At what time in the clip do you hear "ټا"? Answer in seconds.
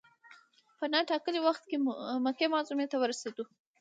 1.09-1.17